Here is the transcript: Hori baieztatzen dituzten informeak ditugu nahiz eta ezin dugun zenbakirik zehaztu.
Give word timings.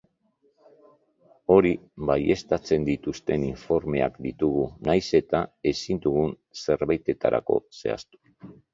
Hori 1.55 1.73
baieztatzen 2.11 2.87
dituzten 2.89 3.45
informeak 3.49 4.19
ditugu 4.29 4.67
nahiz 4.91 5.05
eta 5.23 5.45
ezin 5.77 6.05
dugun 6.09 6.37
zenbakirik 6.65 7.83
zehaztu. 7.83 8.55